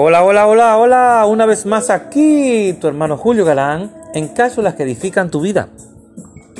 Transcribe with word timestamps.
Hola, 0.00 0.22
hola, 0.22 0.46
hola, 0.46 0.78
hola, 0.78 1.26
una 1.26 1.44
vez 1.44 1.66
más 1.66 1.90
aquí 1.90 2.72
tu 2.80 2.86
hermano 2.86 3.16
Julio 3.16 3.44
Galán 3.44 3.90
en 4.14 4.28
cápsulas 4.28 4.76
que 4.76 4.84
edifican 4.84 5.28
tu 5.28 5.40
vida 5.40 5.70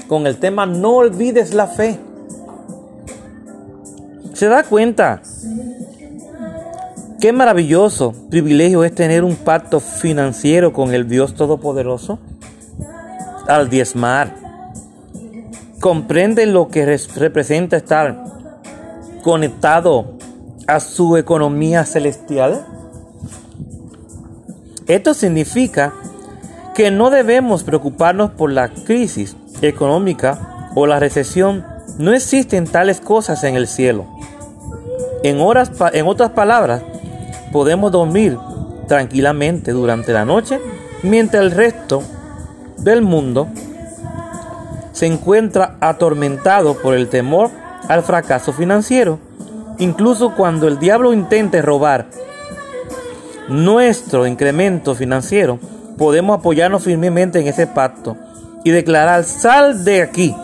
con 0.09 0.27
el 0.27 0.38
tema 0.38 0.67
No 0.67 0.96
olvides 0.96 1.54
la 1.54 1.69
fe. 1.69 2.01
¿Se 4.32 4.48
da 4.48 4.64
cuenta? 4.64 5.22
Qué 7.21 7.32
maravilloso 7.32 8.12
privilegio 8.29 8.83
es 8.83 8.93
tener 8.93 9.22
un 9.22 9.37
pacto 9.37 9.79
financiero 9.79 10.73
con 10.73 10.93
el 10.93 11.09
Dios 11.09 11.35
Todopoderoso 11.35 12.19
al 13.47 13.71
diezmar. 13.71 14.35
¿Comprende 15.79 16.45
lo 16.47 16.66
que 16.66 16.98
representa 17.15 17.77
estar 17.77 18.20
conectado 19.23 20.15
a 20.66 20.80
su 20.80 21.16
economía 21.16 21.84
celestial? 21.84 22.77
Esto 24.88 25.12
significa 25.12 25.92
que 26.74 26.91
no 26.91 27.10
debemos 27.10 27.62
preocuparnos 27.62 28.30
por 28.30 28.51
la 28.51 28.69
crisis 28.69 29.37
económica 29.60 30.70
o 30.74 30.87
la 30.87 30.98
recesión. 30.98 31.65
No 31.98 32.15
existen 32.15 32.66
tales 32.66 33.01
cosas 33.01 33.45
en 33.45 33.55
el 33.55 33.66
cielo. 33.66 34.06
En, 35.23 35.38
en 35.38 36.06
otras 36.06 36.30
palabras, 36.30 36.82
podemos 37.52 37.93
dormir 37.93 38.38
tranquilamente 38.87 39.73
durante 39.73 40.12
la 40.12 40.24
noche 40.24 40.59
mientras 41.02 41.43
el 41.43 41.51
resto 41.51 42.02
del 42.79 43.02
mundo 43.02 43.48
se 44.93 45.07
encuentra 45.07 45.77
atormentado 45.80 46.79
por 46.79 46.95
el 46.95 47.09
temor 47.09 47.51
al 47.88 48.02
fracaso 48.02 48.52
financiero. 48.52 49.18
Incluso 49.79 50.34
cuando 50.34 50.66
el 50.66 50.79
diablo 50.79 51.12
intente 51.12 51.62
robar 51.62 52.07
nuestro 53.48 54.27
incremento 54.27 54.95
financiero, 54.95 55.59
podemos 55.97 56.38
apoyarnos 56.38 56.85
firmemente 56.85 57.41
en 57.41 57.49
ese 57.49 57.66
pacto 57.66 58.16
y 58.65 58.71
declarar, 58.71 59.24
sal 59.24 59.85
de 59.85 60.02
aquí, 60.02 60.35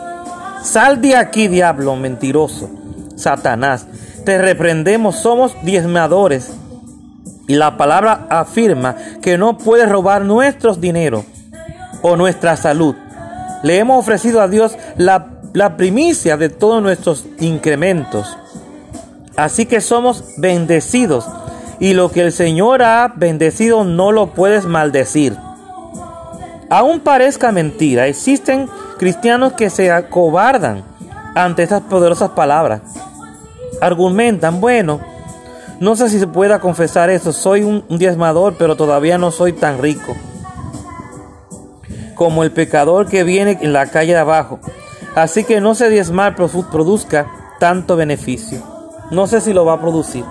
sal 0.63 1.01
de 1.01 1.15
aquí, 1.15 1.47
diablo 1.47 1.95
mentiroso, 1.95 2.69
Satanás, 3.15 3.87
te 4.25 4.37
reprendemos, 4.37 5.15
somos 5.17 5.55
diezmadores. 5.63 6.51
Y 7.47 7.55
la 7.55 7.77
palabra 7.77 8.25
afirma 8.29 8.95
que 9.21 9.37
no 9.37 9.59
puedes 9.59 9.87
robar 9.87 10.25
nuestros 10.25 10.81
dineros 10.81 11.25
o 12.01 12.15
nuestra 12.15 12.57
salud. 12.57 12.95
Le 13.61 13.77
hemos 13.77 13.99
ofrecido 13.99 14.41
a 14.41 14.47
Dios 14.47 14.75
la, 14.97 15.27
la 15.53 15.77
primicia 15.77 16.37
de 16.37 16.49
todos 16.49 16.81
nuestros 16.81 17.25
incrementos. 17.39 18.35
Así 19.35 19.67
que 19.67 19.79
somos 19.79 20.23
bendecidos 20.37 21.25
y 21.79 21.93
lo 21.93 22.11
que 22.11 22.21
el 22.21 22.31
Señor 22.31 22.83
ha 22.83 23.13
bendecido 23.15 23.83
no 23.83 24.11
lo 24.11 24.27
puedes 24.27 24.65
maldecir. 24.65 25.35
Aún 26.69 26.99
parezca 26.99 27.51
mentira, 27.51 28.07
existen 28.07 28.69
cristianos 28.97 29.53
que 29.53 29.69
se 29.69 29.91
acobardan 29.91 30.83
ante 31.35 31.63
estas 31.63 31.81
poderosas 31.81 32.31
palabras. 32.31 32.81
Argumentan, 33.81 34.61
bueno, 34.61 34.99
no 35.79 35.95
sé 35.95 36.09
si 36.09 36.19
se 36.19 36.27
pueda 36.27 36.59
confesar 36.59 37.09
eso, 37.09 37.33
soy 37.33 37.63
un 37.63 37.83
diezmador, 37.89 38.55
pero 38.57 38.75
todavía 38.75 39.17
no 39.17 39.31
soy 39.31 39.53
tan 39.53 39.81
rico 39.81 40.15
como 42.15 42.43
el 42.43 42.51
pecador 42.51 43.07
que 43.07 43.23
viene 43.23 43.59
en 43.61 43.73
la 43.73 43.87
calle 43.87 44.13
de 44.13 44.19
abajo. 44.19 44.59
Así 45.15 45.43
que 45.43 45.61
no 45.61 45.75
sé 45.75 45.89
diezmar 45.89 46.35
produzca 46.35 47.27
tanto 47.59 47.95
beneficio. 47.95 48.63
No 49.11 49.27
sé 49.27 49.41
si 49.41 49.53
lo 49.53 49.65
va 49.65 49.73
a 49.73 49.81
producir. 49.81 50.25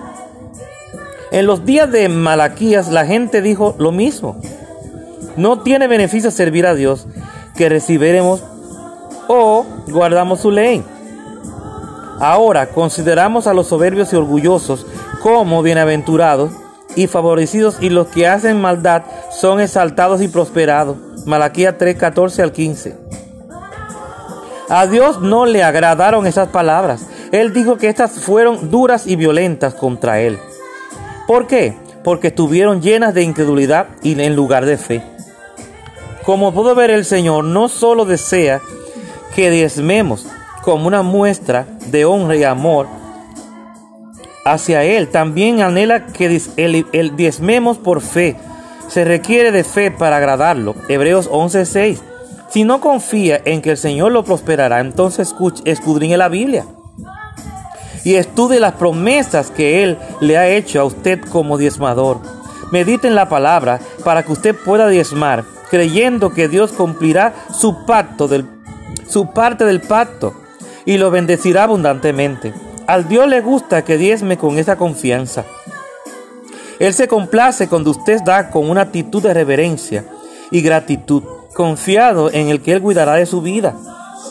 En 1.35 1.47
los 1.47 1.67
días 1.67 1.91
de 1.91 2.09
Malaquías 2.09 2.93
la 2.93 3.07
gente 3.07 3.43
dijo 3.43 3.75
lo 3.79 3.91
mismo. 3.91 4.37
No 5.37 5.63
tiene 5.63 5.89
beneficio 5.89 6.31
servir 6.31 6.65
a 6.65 6.77
Dios 6.77 7.09
que 7.57 7.69
recibiremos 7.69 8.45
o 9.27 9.67
guardamos 9.89 10.43
su 10.43 10.53
ley. 10.53 10.85
Ahora 12.21 12.69
consideramos 12.69 13.49
a 13.49 13.53
los 13.53 13.67
soberbios 13.67 14.13
y 14.13 14.17
orgullosos 14.17 14.87
como 15.23 15.61
bienaventurados 15.65 16.53
y 16.95 17.09
favorecidos 17.09 17.79
y 17.81 17.91
los 17.91 18.07
que 18.07 18.29
hacen 18.29 18.61
maldad 18.61 19.03
son 19.33 19.61
exaltados 19.61 20.23
y 20.23 20.29
prosperados. 20.29 20.99
Malaquías 21.27 21.75
3, 21.77 21.97
14 21.97 22.43
al 22.43 22.53
15. 22.53 22.97
A 24.69 24.87
Dios 24.87 25.21
no 25.21 25.47
le 25.47 25.65
agradaron 25.65 26.29
esas 26.29 26.47
palabras. 26.51 27.09
Él 27.33 27.53
dijo 27.53 27.77
que 27.77 27.89
estas 27.89 28.21
fueron 28.21 28.71
duras 28.71 29.09
y 29.09 29.17
violentas 29.17 29.75
contra 29.75 30.21
él. 30.21 30.39
¿Por 31.27 31.47
qué? 31.47 31.75
Porque 32.03 32.29
estuvieron 32.29 32.83
llenas 32.83 33.15
de 33.15 33.23
incredulidad 33.23 33.89
y 34.03 34.21
en 34.21 34.37
lugar 34.37 34.67
de 34.67 34.77
fe. 34.77 35.03
Como 36.23 36.53
puedo 36.53 36.75
ver, 36.75 36.91
el 36.91 37.05
Señor 37.05 37.45
no 37.45 37.69
solo 37.69 38.05
desea 38.05 38.61
que 39.35 39.51
diezmemos 39.51 40.27
como 40.63 40.87
una 40.87 41.03
muestra 41.03 41.67
de 41.87 42.05
honra 42.05 42.37
y 42.37 42.45
amor 42.45 42.87
hacia 44.45 44.85
Él, 44.85 45.09
también 45.09 45.63
anhela 45.63 46.07
que 46.07 46.29
diezmemos 47.17 47.79
por 47.79 48.03
fe. 48.03 48.37
Se 48.89 49.05
requiere 49.05 49.51
de 49.51 49.65
fe 49.65 49.91
para 49.91 50.19
agradarlo. 50.19 50.75
Hebreos 50.89 51.31
11:6. 51.31 52.01
Si 52.51 52.65
no 52.65 52.81
confía 52.81 53.41
en 53.45 53.63
que 53.63 53.71
el 53.71 53.79
Señor 53.79 54.13
lo 54.13 54.25
prosperará, 54.25 54.81
entonces 54.81 55.35
escudriñe 55.65 56.17
la 56.19 56.29
Biblia 56.29 56.67
y 58.05 58.15
estudie 58.15 58.61
las 58.61 58.75
promesas 58.75 59.51
que 59.51 59.83
Él 59.83 59.99
le 60.21 60.37
ha 60.37 60.49
hecho 60.49 60.81
a 60.81 60.85
usted 60.85 61.21
como 61.21 61.59
diezmador. 61.59 62.21
Medite 62.71 63.09
en 63.09 63.15
la 63.15 63.29
palabra 63.29 63.81
para 64.05 64.23
que 64.23 64.33
usted 64.33 64.55
pueda 64.55 64.89
diezmar, 64.89 65.45
creyendo 65.71 66.31
que 66.31 66.49
Dios 66.49 66.73
cumplirá 66.73 67.35
su 67.53 67.85
pacto, 67.87 68.29
su 69.09 69.33
parte 69.33 69.65
del 69.65 69.81
pacto, 69.81 70.35
y 70.85 70.99
lo 70.99 71.11
bendecirá 71.11 71.65
abundantemente. 71.65 72.53
Al 72.87 73.09
Dios 73.09 73.27
le 73.27 73.41
gusta 73.41 73.83
que 73.83 73.97
diezme 73.97 74.37
con 74.37 74.59
esa 74.59 74.77
confianza. 74.77 75.45
Él 76.79 76.93
se 76.93 77.09
complace 77.09 77.69
cuando 77.69 77.91
usted 77.91 78.21
da 78.23 78.51
con 78.51 78.69
una 78.69 78.83
actitud 78.83 79.23
de 79.23 79.33
reverencia 79.33 80.05
y 80.51 80.61
gratitud, 80.61 81.23
confiado 81.55 82.31
en 82.31 82.49
el 82.49 82.61
que 82.61 82.73
Él 82.73 82.83
cuidará 82.83 83.15
de 83.15 83.27
su 83.27 83.41
vida. 83.41 83.75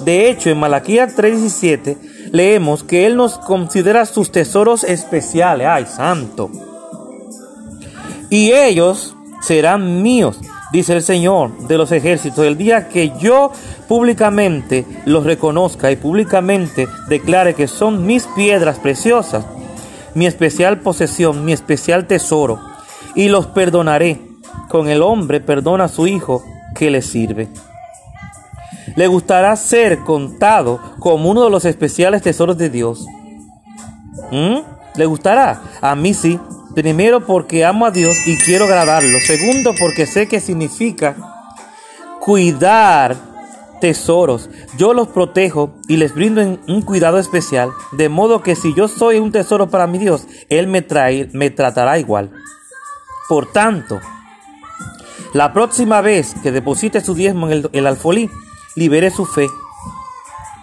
De 0.01 0.29
hecho, 0.29 0.50
en 0.50 0.59
Malaquías 0.59 1.16
3:17 1.16 1.97
leemos 2.33 2.83
que 2.83 3.05
Él 3.05 3.16
nos 3.16 3.38
considera 3.38 4.05
sus 4.07 4.31
tesoros 4.31 4.83
especiales. 4.83 5.67
¡Ay, 5.67 5.85
santo! 5.85 6.49
Y 8.29 8.51
ellos 8.51 9.16
serán 9.39 10.01
míos, 10.01 10.39
dice 10.72 10.93
el 10.93 11.03
Señor 11.03 11.55
de 11.67 11.77
los 11.77 11.91
ejércitos, 11.91 12.43
el 12.43 12.57
día 12.57 12.89
que 12.89 13.13
yo 13.19 13.51
públicamente 13.88 14.85
los 15.05 15.25
reconozca 15.25 15.91
y 15.91 15.95
públicamente 15.95 16.88
declare 17.07 17.53
que 17.53 17.67
son 17.67 18.07
mis 18.07 18.25
piedras 18.25 18.79
preciosas, 18.79 19.45
mi 20.16 20.25
especial 20.25 20.79
posesión, 20.79 21.45
mi 21.45 21.53
especial 21.53 22.07
tesoro, 22.07 22.59
y 23.16 23.29
los 23.29 23.45
perdonaré. 23.47 24.19
Con 24.69 24.89
el 24.89 25.03
hombre 25.03 25.39
perdona 25.39 25.83
a 25.83 25.89
su 25.89 26.07
hijo 26.07 26.43
que 26.75 26.89
le 26.89 27.03
sirve 27.03 27.47
le 28.95 29.07
gustará 29.07 29.55
ser 29.55 29.99
contado 29.99 30.79
como 30.99 31.29
uno 31.29 31.43
de 31.43 31.49
los 31.49 31.65
especiales 31.65 32.21
tesoros 32.21 32.57
de 32.57 32.69
Dios. 32.69 33.05
¿Mm? 34.31 34.59
¿Le 34.95 35.05
gustará? 35.05 35.61
A 35.81 35.95
mí 35.95 36.13
sí. 36.13 36.39
Primero 36.75 37.25
porque 37.25 37.65
amo 37.65 37.85
a 37.85 37.91
Dios 37.91 38.15
y 38.25 38.37
quiero 38.37 38.65
agradarlo. 38.65 39.19
Segundo 39.19 39.73
porque 39.79 40.07
sé 40.07 40.27
que 40.27 40.39
significa 40.39 41.15
cuidar 42.19 43.15
tesoros. 43.79 44.49
Yo 44.77 44.93
los 44.93 45.09
protejo 45.09 45.75
y 45.87 45.97
les 45.97 46.15
brindo 46.15 46.41
un 46.41 46.81
cuidado 46.81 47.19
especial. 47.19 47.71
De 47.91 48.09
modo 48.09 48.41
que 48.41 48.55
si 48.55 48.73
yo 48.73 48.87
soy 48.87 49.19
un 49.19 49.31
tesoro 49.31 49.69
para 49.69 49.87
mi 49.87 49.97
Dios, 49.97 50.25
Él 50.49 50.67
me, 50.67 50.81
trae, 50.81 51.29
me 51.33 51.49
tratará 51.49 51.99
igual. 51.99 52.31
Por 53.28 53.51
tanto, 53.51 53.99
la 55.34 55.53
próxima 55.53 56.01
vez 56.01 56.34
que 56.41 56.51
deposite 56.51 57.01
su 57.01 57.13
diezmo 57.13 57.47
en 57.47 57.53
el, 57.53 57.69
el 57.73 57.87
alfolí, 57.87 58.29
libere 58.75 59.11
su 59.11 59.25
fe, 59.25 59.47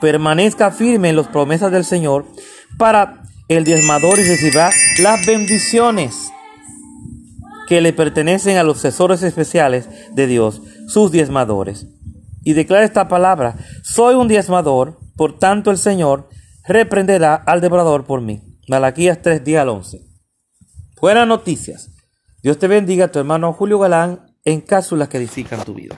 permanezca 0.00 0.70
firme 0.70 1.10
en 1.10 1.16
las 1.16 1.28
promesas 1.28 1.70
del 1.70 1.84
Señor 1.84 2.26
para 2.78 3.22
el 3.48 3.64
diezmador 3.64 4.18
y 4.18 4.24
reciba 4.24 4.70
las 4.98 5.26
bendiciones 5.26 6.30
que 7.68 7.80
le 7.80 7.92
pertenecen 7.92 8.56
a 8.56 8.64
los 8.64 8.82
tesoros 8.82 9.22
especiales 9.22 9.88
de 10.12 10.26
Dios, 10.26 10.62
sus 10.88 11.12
diezmadores. 11.12 11.86
Y 12.42 12.54
declara 12.54 12.84
esta 12.84 13.06
palabra, 13.06 13.56
soy 13.82 14.14
un 14.14 14.28
diezmador, 14.28 14.98
por 15.14 15.38
tanto 15.38 15.70
el 15.70 15.78
Señor 15.78 16.28
reprenderá 16.66 17.34
al 17.34 17.60
devorador 17.60 18.04
por 18.04 18.22
mí. 18.22 18.42
Malaquías 18.68 19.20
3, 19.22 19.44
día 19.44 19.62
al 19.62 19.68
11. 19.68 20.00
Buenas 21.00 21.26
noticias. 21.26 21.90
Dios 22.42 22.58
te 22.58 22.68
bendiga, 22.68 23.08
tu 23.08 23.18
hermano 23.18 23.52
Julio 23.52 23.78
Galán, 23.78 24.34
en 24.44 24.60
cápsulas 24.60 25.08
que 25.08 25.18
edifican 25.18 25.64
tu 25.64 25.74
vida. 25.74 25.96